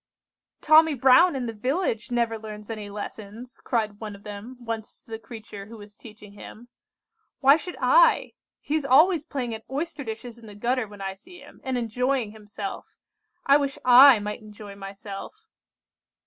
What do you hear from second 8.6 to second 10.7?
is always playing at oyster dishes in the